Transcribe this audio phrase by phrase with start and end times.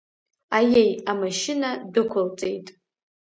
[0.57, 2.67] Аеи, амашьына дәықәылҵеит.